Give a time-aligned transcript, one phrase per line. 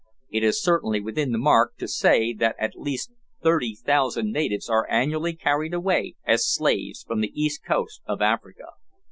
[0.31, 3.11] It is certainly within the mark to say that at least
[3.43, 8.63] thirty thousand natives are annually carried away as slaves from the east coast of Africa.